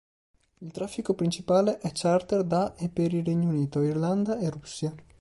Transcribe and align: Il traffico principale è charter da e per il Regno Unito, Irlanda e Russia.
Il 0.61 0.71
traffico 0.71 1.13
principale 1.13 1.77
è 1.77 1.91
charter 1.93 2.43
da 2.43 2.73
e 2.73 2.89
per 2.89 3.13
il 3.13 3.23
Regno 3.23 3.49
Unito, 3.49 3.81
Irlanda 3.83 4.39
e 4.39 4.49
Russia. 4.49 4.95